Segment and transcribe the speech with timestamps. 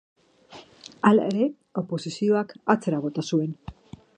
[1.09, 1.45] Hala ere,
[1.83, 3.53] opozioak atzera bota zuen.